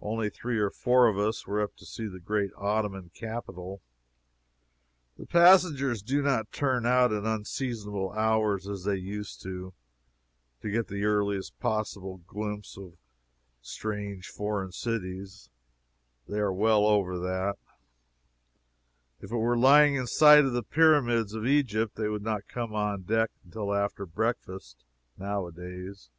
Only 0.00 0.28
three 0.28 0.58
or 0.58 0.70
four 0.72 1.06
of 1.06 1.20
us 1.20 1.46
were 1.46 1.60
up 1.62 1.76
to 1.76 1.86
see 1.86 2.08
the 2.08 2.18
great 2.18 2.50
Ottoman 2.56 3.12
capital. 3.14 3.80
The 5.16 5.24
passengers 5.24 6.02
do 6.02 6.20
not 6.20 6.50
turn 6.50 6.84
out 6.84 7.12
at 7.12 7.22
unseasonable 7.22 8.10
hours, 8.10 8.66
as 8.68 8.82
they 8.82 8.96
used 8.96 9.40
to, 9.42 9.72
to 10.62 10.68
get 10.68 10.88
the 10.88 11.04
earliest 11.04 11.60
possible 11.60 12.16
glimpse 12.26 12.76
of 12.76 12.94
strange 13.62 14.26
foreign 14.26 14.72
cities. 14.72 15.48
They 16.26 16.40
are 16.40 16.52
well 16.52 16.84
over 16.84 17.16
that. 17.20 17.54
If 19.20 19.30
we 19.30 19.38
were 19.38 19.56
lying 19.56 19.94
in 19.94 20.08
sight 20.08 20.44
of 20.44 20.54
the 20.54 20.64
Pyramids 20.64 21.34
of 21.34 21.46
Egypt, 21.46 21.94
they 21.94 22.08
would 22.08 22.24
not 22.24 22.48
come 22.48 22.74
on 22.74 23.02
deck 23.02 23.30
until 23.44 23.72
after 23.72 24.04
breakfast, 24.06 24.82
now 25.16 25.46
a 25.46 25.52
days. 25.52 26.10